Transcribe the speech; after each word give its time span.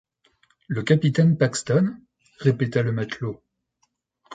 Le 0.67 0.81
capitaine 0.81 1.37
Paxton?... 1.37 1.95
répéta 2.39 2.81
le 2.81 2.91
matelot. 2.91 3.43